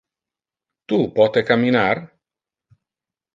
Tu 0.93 0.97
pote 1.19 1.43
camminar? 1.51 2.01